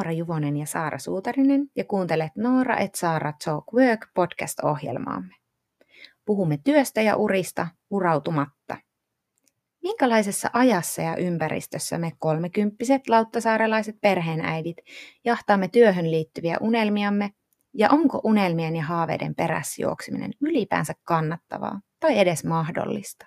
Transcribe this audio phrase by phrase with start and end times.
[0.00, 5.34] Noora Juvonen ja Saara Suutarinen ja kuuntelet Noora et Saara Talk Work podcast-ohjelmaamme.
[6.24, 8.76] Puhumme työstä ja urista urautumatta.
[9.82, 14.76] Minkälaisessa ajassa ja ympäristössä me kolmekymppiset lauttasaarelaiset perheenäidit
[15.24, 17.30] jahtaamme työhön liittyviä unelmiamme
[17.74, 23.26] ja onko unelmien ja haaveiden perässä juokseminen ylipäänsä kannattavaa tai edes mahdollista?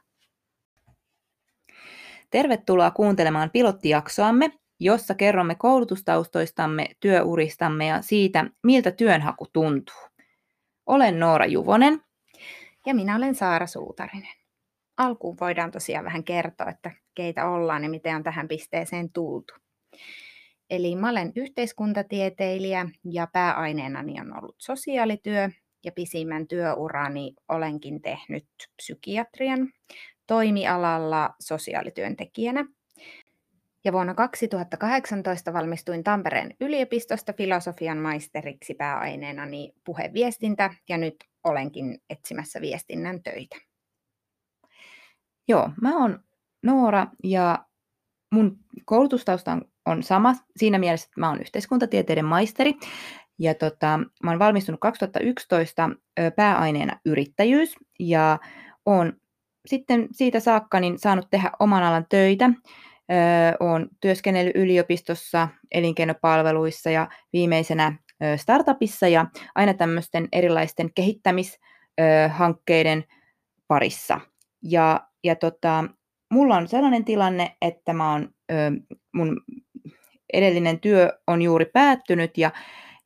[2.30, 9.95] Tervetuloa kuuntelemaan pilottijaksoamme, jossa kerromme koulutustaustoistamme, työuristamme ja siitä, miltä työnhaku tuntuu.
[10.86, 12.02] Olen Noora Juvonen.
[12.86, 14.34] Ja minä olen Saara Suutarinen.
[14.98, 19.54] Alkuun voidaan tosiaan vähän kertoa, että keitä ollaan ja miten on tähän pisteeseen tultu.
[20.70, 25.50] Eli mä olen yhteiskuntatieteilijä ja pääaineenani on ollut sosiaalityö
[25.86, 28.45] ja pisimmän työurani olenkin tehnyt
[28.76, 29.73] psykiatrian
[30.28, 32.66] toimialalla sosiaalityöntekijänä.
[33.86, 43.23] Ja vuonna 2018 valmistuin Tampereen yliopistosta filosofian maisteriksi pääaineenani puheviestintä ja nyt olenkin etsimässä viestinnän
[43.23, 43.56] töitä.
[45.48, 46.20] Joo, mä oon
[46.64, 47.66] Noora ja
[48.31, 52.73] mun koulutustausta on, on sama siinä mielessä, että mä oon yhteiskuntatieteiden maisteri.
[53.40, 55.90] Ja tota, mä oon valmistunut 2011
[56.36, 58.40] pääaineena yrittäjyys ja
[58.86, 59.14] oon
[59.66, 62.50] sitten siitä saakka niin saanut tehdä oman alan töitä.
[63.59, 67.97] Olen työskennellyt yliopistossa, elinkeinopalveluissa ja viimeisenä
[68.38, 69.25] startupissa ja
[69.56, 73.03] aina tämmöisten erilaisten kehittämishankkeiden
[73.67, 74.19] parissa.
[74.64, 75.84] Ja, ja tota,
[76.31, 78.30] mulla on sellainen tilanne, että mä oon,
[79.14, 79.41] mun
[80.34, 82.52] edellinen työ on juuri päättynyt ja,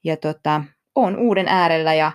[0.04, 0.64] ja tota,
[0.96, 2.12] on uuden äärellä ja,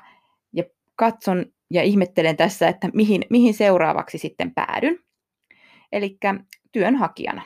[0.53, 0.65] ja
[0.97, 4.98] katson ja ihmettelen tässä, että mihin, mihin seuraavaksi sitten päädyn.
[5.93, 6.19] Eli
[6.73, 7.43] työnhakijana.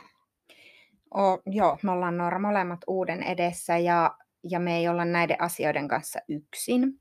[1.15, 4.17] O, joo, me ollaan Noora molemmat uuden edessä ja,
[4.51, 7.01] ja me ei olla näiden asioiden kanssa yksin.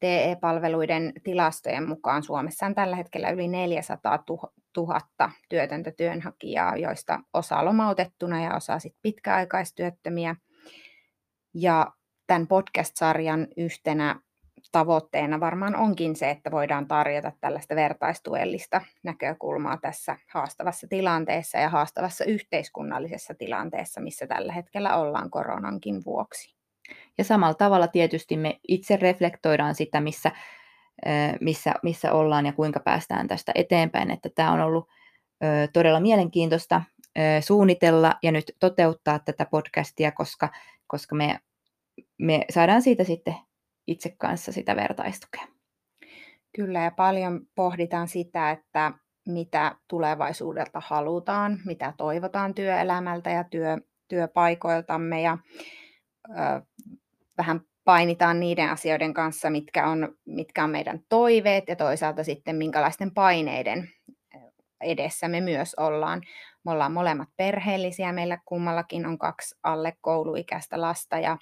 [0.00, 4.24] TE-palveluiden tilastojen mukaan Suomessa on tällä hetkellä yli 400
[4.76, 5.00] 000
[5.48, 10.36] työtöntä työnhakijaa, joista osa lomautettuna ja osa sit pitkäaikaistyöttömiä.
[11.54, 11.92] Ja
[12.26, 14.20] tämän podcast-sarjan yhtenä
[14.72, 22.24] tavoitteena varmaan onkin se, että voidaan tarjota tällaista vertaistuellista näkökulmaa tässä haastavassa tilanteessa ja haastavassa
[22.24, 26.54] yhteiskunnallisessa tilanteessa, missä tällä hetkellä ollaan koronankin vuoksi.
[27.18, 30.30] Ja samalla tavalla tietysti me itse reflektoidaan sitä, missä,
[31.40, 34.10] missä, missä ollaan ja kuinka päästään tästä eteenpäin.
[34.10, 34.88] Että tämä on ollut
[35.72, 36.82] todella mielenkiintoista
[37.40, 40.48] suunnitella ja nyt toteuttaa tätä podcastia, koska,
[40.86, 41.38] koska me,
[42.18, 43.34] me saadaan siitä sitten
[43.86, 45.46] itse kanssa sitä vertaistukea.
[46.56, 48.92] Kyllä, ja paljon pohditaan sitä, että
[49.28, 53.78] mitä tulevaisuudelta halutaan, mitä toivotaan työelämältä ja työ,
[54.08, 55.38] työpaikoiltamme, ja
[56.28, 56.32] ö,
[57.38, 63.14] vähän painitaan niiden asioiden kanssa, mitkä on, mitkä on meidän toiveet, ja toisaalta sitten minkälaisten
[63.14, 63.88] paineiden
[64.82, 66.22] edessä me myös ollaan.
[66.64, 71.38] Me ollaan molemmat perheellisiä, meillä kummallakin on kaksi alle kouluikäistä lasta, ja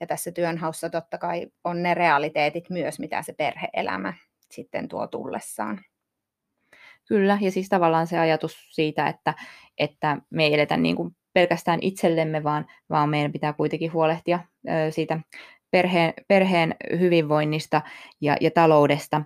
[0.00, 4.14] ja tässä työnhaussa totta kai on ne realiteetit myös, mitä se perheelämä
[4.50, 5.80] sitten tuo tullessaan.
[7.08, 9.34] Kyllä, ja siis tavallaan se ajatus siitä, että,
[9.78, 14.40] että me ei eletä niin kuin pelkästään itsellemme, vaan, vaan meidän pitää kuitenkin huolehtia
[14.90, 15.20] siitä
[15.70, 17.82] perheen, perheen hyvinvoinnista
[18.20, 19.22] ja, ja taloudesta,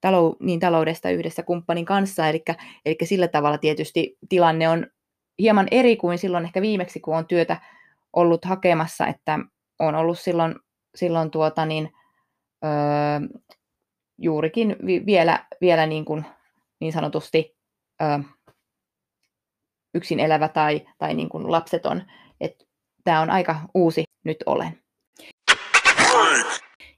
[0.00, 2.28] talou, niin taloudesta yhdessä kumppanin kanssa.
[2.28, 2.42] Eli,
[2.84, 4.86] eli sillä tavalla tietysti tilanne on
[5.38, 7.56] hieman eri kuin silloin ehkä viimeksi, kun on työtä
[8.12, 9.38] ollut hakemassa, että
[9.78, 10.54] on ollut silloin,
[10.94, 11.92] silloin tuota niin,
[12.64, 13.38] öö,
[14.18, 16.24] juurikin vi, vielä, vielä niin, kuin,
[16.80, 17.56] niin sanotusti
[18.02, 18.18] öö,
[19.94, 22.02] yksin elävä tai, tai niin kuin lapseton.
[23.08, 24.82] Tämä on aika uusi nyt olen.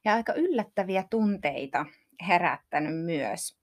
[0.04, 1.86] Ja aika yllättäviä tunteita
[2.28, 3.58] herättänyt myös.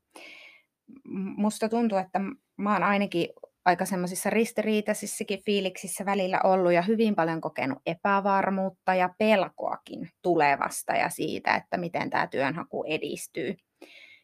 [1.37, 2.19] Musta tuntuu, että
[2.57, 3.29] mä oon ainakin
[3.67, 11.09] aika semmoisissa ristiriitaisissakin fiiliksissä välillä ollut ja hyvin paljon kokenut epävarmuutta ja pelkoakin tulevasta ja
[11.09, 13.55] siitä, että miten tämä työnhaku edistyy.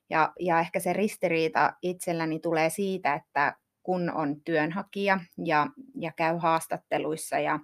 [0.10, 5.68] Ja, ja ehkä se ristiriita itselläni tulee siitä, että kun on työnhakija ja,
[6.00, 7.60] ja käy haastatteluissa ja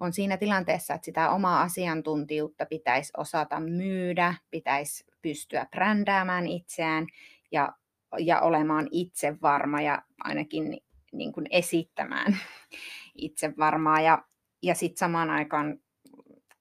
[0.00, 7.06] on siinä tilanteessa, että sitä omaa asiantuntijuutta pitäisi osata myydä, pitäisi pystyä brändäämään itseään
[7.52, 7.72] ja,
[8.18, 10.80] ja olemaan itse varma ja ainakin
[11.12, 12.36] niin kuin esittämään
[13.14, 14.04] itse varmaan.
[14.04, 14.24] Ja,
[14.62, 15.78] ja sitten samaan aikaan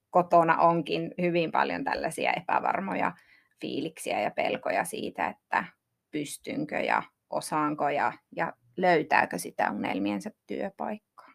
[0.10, 3.14] kotona onkin hyvin paljon tällaisia epävarmoja
[3.62, 5.64] fiiliksiä ja pelkoja siitä, että
[6.12, 11.32] pystynkö ja osaanko ja, ja löytääkö sitä unelmiensa työpaikkaa.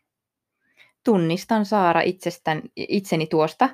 [1.05, 3.69] tunnistan Saara itsestän, itseni tuosta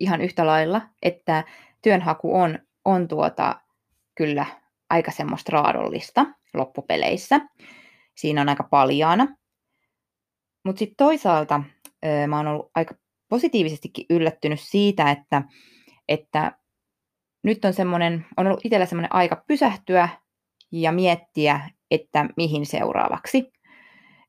[0.00, 1.44] ihan yhtä lailla, että
[1.82, 3.60] työnhaku on, on tuota,
[4.14, 4.46] kyllä
[4.90, 7.40] aika semmoista raadollista loppupeleissä.
[8.16, 9.36] Siinä on aika paljaana.
[10.64, 11.62] Mutta sitten toisaalta
[12.28, 12.94] mä oon ollut aika
[13.28, 15.42] positiivisestikin yllättynyt siitä, että,
[16.08, 16.58] että
[17.44, 20.08] nyt on, semmoinen, on ollut itsellä semmoinen aika pysähtyä
[20.72, 23.52] ja miettiä, että mihin seuraavaksi.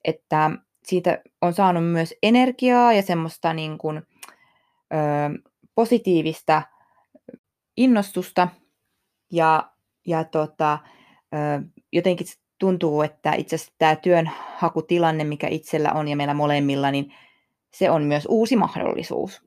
[0.04, 0.52] Että
[0.84, 4.98] siitä on saanut myös energiaa ja semmoista niin kuin, ö,
[5.76, 6.62] positiivista
[7.78, 8.48] innostusta
[9.32, 9.72] ja,
[10.08, 10.80] ja tota,
[11.34, 12.28] ö, jotenkin
[12.60, 17.14] tuntuu, että itse asiassa tämä työnhakutilanne, mikä itsellä on ja meillä molemmilla, niin
[17.74, 19.42] se on myös uusi mahdollisuus.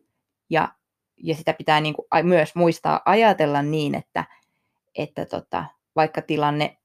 [0.51, 0.69] Ja,
[1.17, 4.25] ja sitä pitää niin kuin myös muistaa ajatella niin, että,
[4.95, 5.65] että tota,
[5.97, 6.77] vaikka tilanne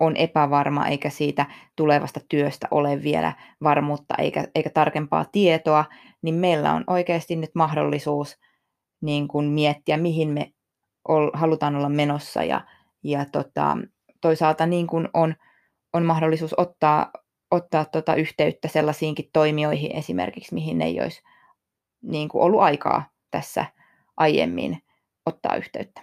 [0.00, 1.46] on epävarma eikä siitä
[1.76, 3.32] tulevasta työstä ole vielä
[3.62, 5.84] varmuutta eikä, eikä tarkempaa tietoa,
[6.22, 8.38] niin meillä on oikeasti nyt mahdollisuus
[9.00, 10.52] niin kuin miettiä, mihin me
[11.08, 12.60] ol, halutaan olla menossa ja,
[13.02, 13.78] ja tota,
[14.20, 15.34] toisaalta niin kuin on,
[15.92, 17.12] on mahdollisuus ottaa,
[17.50, 21.22] ottaa tota yhteyttä sellaisiinkin toimijoihin esimerkiksi, mihin ei olisi
[22.02, 23.66] niin kuin ollut aikaa tässä
[24.16, 24.82] aiemmin
[25.26, 26.02] ottaa yhteyttä.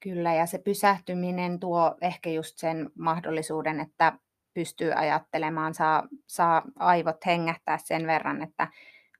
[0.00, 4.12] Kyllä, ja se pysähtyminen tuo ehkä just sen mahdollisuuden, että
[4.54, 8.68] pystyy ajattelemaan, saa, saa aivot hengähtää sen verran, että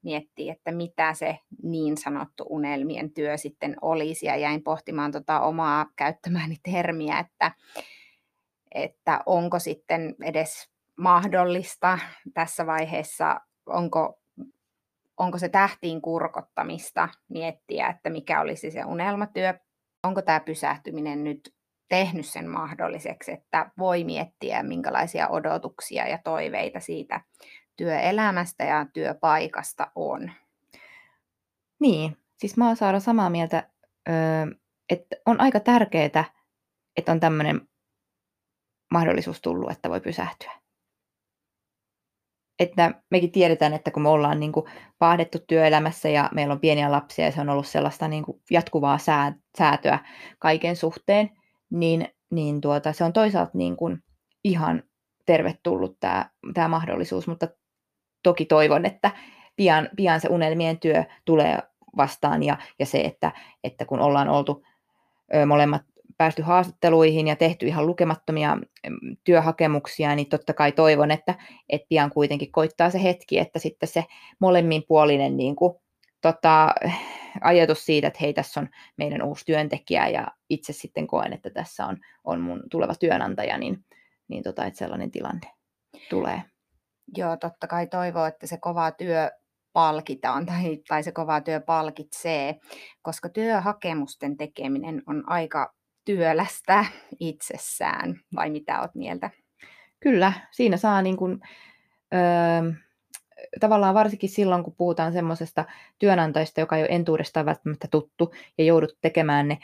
[0.03, 4.25] miettii, että mitä se niin sanottu unelmien työ sitten olisi.
[4.25, 7.51] Ja jäin pohtimaan tota omaa käyttämääni termiä, että,
[8.75, 11.99] että onko sitten edes mahdollista
[12.33, 14.19] tässä vaiheessa, onko,
[15.17, 19.53] onko se tähtiin kurkottamista miettiä, että mikä olisi se unelmatyö
[20.03, 21.53] onko tämä pysähtyminen nyt
[21.89, 27.21] tehnyt sen mahdolliseksi, että voi miettiä, minkälaisia odotuksia ja toiveita siitä
[27.77, 30.31] työelämästä ja työpaikasta on.
[31.79, 33.69] Niin, siis mä oon Saara samaa mieltä,
[34.89, 36.25] että on aika tärkeää,
[36.97, 37.61] että on tämmöinen
[38.91, 40.51] mahdollisuus tullut, että voi pysähtyä.
[42.59, 44.65] Että mekin tiedetään, että kun me ollaan niin kuin
[44.99, 48.97] paahdettu työelämässä ja meillä on pieniä lapsia ja se on ollut sellaista niin kuin jatkuvaa
[48.97, 49.99] sää, säätöä
[50.39, 51.29] kaiken suhteen,
[51.69, 54.03] niin, niin tuota, se on toisaalta niin kuin
[54.43, 54.83] ihan
[55.25, 57.47] tervetullut tämä, tämä mahdollisuus, mutta
[58.23, 59.11] toki toivon, että
[59.55, 61.59] pian, pian se unelmien työ tulee
[61.97, 63.31] vastaan ja, ja se, että,
[63.63, 64.63] että kun ollaan oltu
[65.45, 65.81] molemmat
[66.21, 68.57] päästy haastatteluihin ja tehty ihan lukemattomia
[69.23, 71.35] työhakemuksia, niin totta kai toivon, että,
[71.69, 74.05] että pian kuitenkin koittaa se hetki, että sitten se
[74.39, 75.73] molemminpuolinen niin kuin,
[76.21, 76.75] tota,
[77.41, 81.85] ajatus siitä, että hei, tässä on meidän uusi työntekijä ja itse sitten koen, että tässä
[81.85, 83.85] on, on mun tuleva työnantaja, niin,
[84.27, 85.51] niin tota, että sellainen tilanne
[86.09, 86.43] tulee.
[87.17, 89.31] Joo, totta kai toivoo, että se kova työ
[89.73, 92.59] palkitaan tai, tai se kova työ palkitsee,
[93.01, 95.73] koska työhakemusten tekeminen on aika
[96.05, 96.85] työlästä
[97.19, 99.29] itsessään, vai mitä olet mieltä?
[99.99, 101.39] Kyllä, siinä saa niin kuin,
[102.13, 102.71] öö,
[103.59, 105.65] tavallaan varsinkin silloin, kun puhutaan semmoisesta
[105.99, 109.57] työnantajista, joka ei ole entuudestaan välttämättä tuttu ja joudut tekemään ne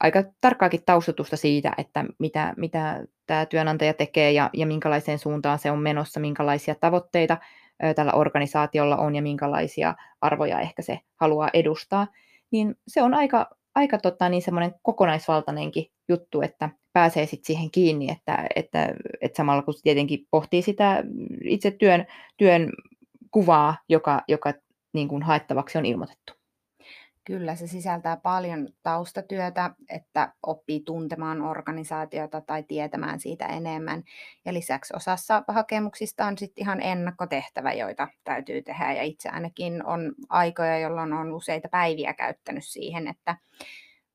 [0.00, 5.70] aika tarkkaakin taustutusta siitä, että mitä, mitä tämä työnantaja tekee ja, ja minkälaiseen suuntaan se
[5.70, 7.38] on menossa, minkälaisia tavoitteita
[7.84, 12.06] ö, tällä organisaatiolla on ja minkälaisia arvoja ehkä se haluaa edustaa,
[12.50, 18.10] niin se on aika aika tota, niin semmoinen kokonaisvaltainenkin juttu, että pääsee sit siihen kiinni,
[18.10, 21.04] että, että, että samalla kun tietenkin pohtii sitä
[21.44, 22.72] itse työn, työn
[23.30, 24.52] kuvaa, joka, joka
[24.92, 26.43] niin kuin haettavaksi on ilmoitettu.
[27.26, 34.02] Kyllä, se sisältää paljon taustatyötä, että oppii tuntemaan organisaatiota tai tietämään siitä enemmän.
[34.44, 38.92] Ja lisäksi osassa hakemuksista on sitten ihan ennakkotehtävä, joita täytyy tehdä.
[38.92, 43.36] Ja itse ainakin on aikoja, jolloin on useita päiviä käyttänyt siihen, että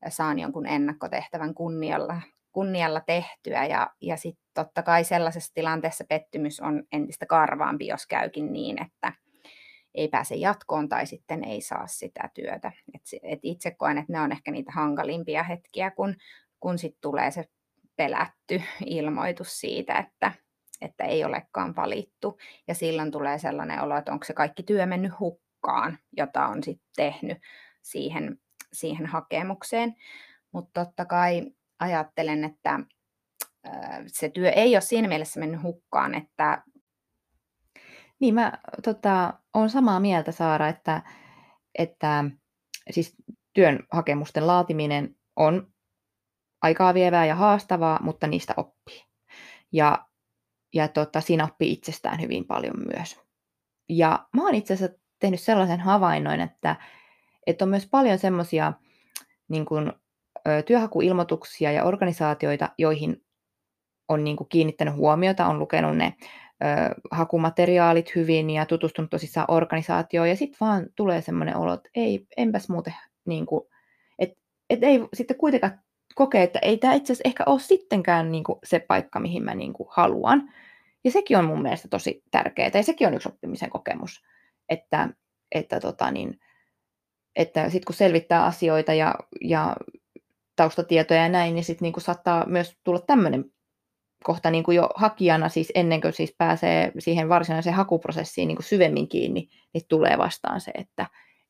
[0.10, 3.66] saan jonkun ennakkotehtävän kunnialla, kunnialla tehtyä.
[3.66, 9.14] Ja, ja sitten totta kai sellaisessa tilanteessa pettymys on entistä karvaampi, jos käykin niin, että
[9.96, 12.72] ei pääse jatkoon tai sitten ei saa sitä työtä.
[12.94, 16.16] Et, et itse koen, että ne on ehkä niitä hankalimpia hetkiä, kun,
[16.60, 17.46] kun sitten tulee se
[17.96, 20.32] pelätty ilmoitus siitä, että,
[20.82, 22.38] että ei olekaan valittu.
[22.68, 26.90] Ja silloin tulee sellainen olo, että onko se kaikki työ mennyt hukkaan, jota on sitten
[26.96, 27.38] tehnyt
[27.82, 28.40] siihen,
[28.74, 29.96] siihen hakemukseen.
[30.52, 32.80] Mutta totta kai ajattelen, että
[34.08, 36.64] se työ ei ole siinä mielessä mennyt hukkaan, että
[38.20, 38.52] niin mä
[38.84, 41.02] tota, olen samaa mieltä Saara, että,
[41.76, 42.26] että
[42.92, 43.16] siis
[43.54, 45.68] työn hakemusten laatiminen on
[46.62, 49.04] aikaa vievää ja haastavaa, mutta niistä oppii.
[49.72, 50.06] Ja,
[50.74, 53.20] ja tota, siinä oppii itsestään hyvin paljon myös.
[53.90, 56.76] Ja mä oon itse asiassa tehnyt sellaisen havainnon, että,
[57.48, 58.74] että on myös paljon semmoisia
[59.48, 59.66] niin
[60.66, 63.26] työhakuilmoituksia ja organisaatioita, joihin
[64.08, 66.14] on niin kuin kiinnittänyt huomiota, on lukenut ne
[67.12, 72.70] hakumateriaalit hyvin ja tutustunut tosissaan organisaatioon, ja sitten vaan tulee semmoinen olo, että ei, enpäs
[72.70, 73.68] muuten, niin kuin,
[74.20, 74.38] että
[74.70, 75.80] et ei sitten kuitenkaan
[76.16, 79.56] kokee, että ei tämä itse asiassa ehkä ole sittenkään niin kuin se paikka, mihin mä
[79.56, 80.54] niin kuin haluan.
[81.04, 84.24] Ja sekin on mun mielestä tosi tärkeää, ja sekin on yksi oppimisen kokemus,
[84.70, 85.10] että,
[85.52, 86.40] että, tota niin,
[87.36, 89.76] että sitten kun selvittää asioita ja, ja
[90.56, 93.46] taustatietoja ja näin, niin sitten niin saattaa myös tulla tämmöinen
[94.24, 98.66] kohta niin kuin jo hakijana, siis ennen kuin siis pääsee siihen varsinaiseen hakuprosessiin niin kuin
[98.66, 101.08] syvemmin kiinni, niin tulee vastaan se, että,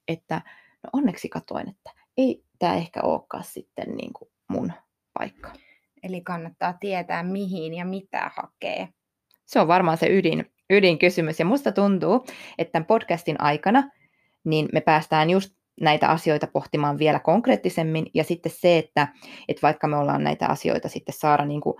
[0.07, 0.41] että
[0.83, 4.73] no onneksi katoin, että ei tämä ehkä olekaan sitten niin kuin mun
[5.19, 5.53] paikka.
[6.03, 8.88] Eli kannattaa tietää, mihin ja mitä hakee.
[9.45, 11.39] Se on varmaan se ydin, ydinkysymys.
[11.39, 12.25] Ja musta tuntuu,
[12.57, 13.89] että tämän podcastin aikana
[14.43, 18.05] niin me päästään just näitä asioita pohtimaan vielä konkreettisemmin.
[18.13, 19.07] Ja sitten se, että,
[19.47, 21.75] että vaikka me ollaan näitä asioita sitten saada niin kuin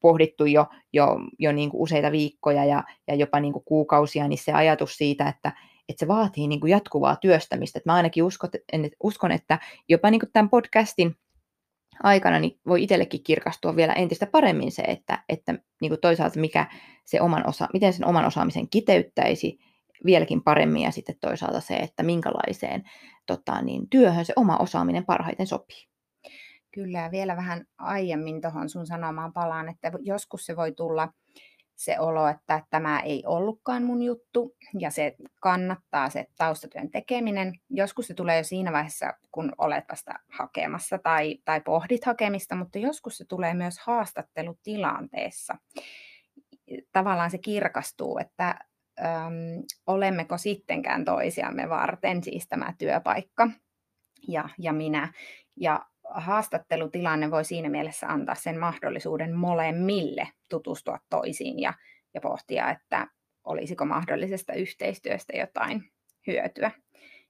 [0.00, 1.06] pohdittu jo, jo,
[1.38, 5.28] jo niin kuin useita viikkoja ja, ja jopa niin kuin kuukausia, niin se ajatus siitä,
[5.28, 5.52] että,
[5.88, 7.78] että se vaatii niin kuin jatkuvaa työstämistä.
[7.78, 8.50] Että mä ainakin uskon,
[9.02, 9.58] uskon että
[9.88, 11.16] jopa niin kuin tämän podcastin
[12.02, 16.66] aikana niin voi itsellekin kirkastua vielä entistä paremmin se, että, että niin kuin toisaalta mikä
[17.04, 19.58] se oman osa, miten sen oman osaamisen kiteyttäisi
[20.04, 22.82] vieläkin paremmin ja sitten toisaalta se, että minkälaiseen
[23.26, 25.88] tota, niin, työhön se oma osaaminen parhaiten sopii.
[26.74, 31.08] Kyllä, ja vielä vähän aiemmin tuohon sun sanomaan palaan, että joskus se voi tulla
[31.78, 37.52] se olo, että tämä ei ollutkaan mun juttu ja se kannattaa se taustatyön tekeminen.
[37.70, 42.78] Joskus se tulee jo siinä vaiheessa, kun olet vasta hakemassa tai, tai pohdit hakemista, mutta
[42.78, 45.56] joskus se tulee myös haastattelutilanteessa.
[46.92, 48.48] Tavallaan se kirkastuu, että
[49.00, 53.50] äm, olemmeko sittenkään toisiamme varten, siis tämä työpaikka
[54.28, 55.12] ja, ja minä.
[55.56, 61.74] Ja haastattelutilanne voi siinä mielessä antaa sen mahdollisuuden molemmille tutustua toisiin ja,
[62.14, 63.06] ja pohtia, että
[63.44, 65.90] olisiko mahdollisesta yhteistyöstä jotain
[66.26, 66.70] hyötyä.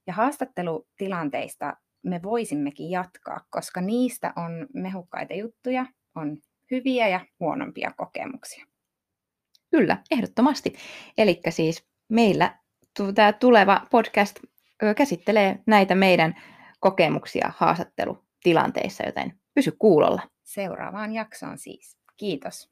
[0.07, 6.37] Ja haastattelutilanteista me voisimmekin jatkaa, koska niistä on mehukkaita juttuja, on
[6.71, 8.65] hyviä ja huonompia kokemuksia.
[9.71, 10.73] Kyllä, ehdottomasti.
[11.17, 12.59] Eli siis meillä
[13.15, 14.39] tämä tuleva podcast
[14.95, 16.35] käsittelee näitä meidän
[16.79, 20.21] kokemuksia haastattelu tilanteissa, joten pysy kuulolla.
[20.43, 21.97] Seuraavaan jaksoon siis.
[22.17, 22.69] Kiitos.